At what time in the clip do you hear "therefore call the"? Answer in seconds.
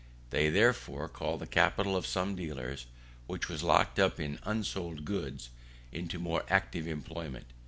0.49-1.45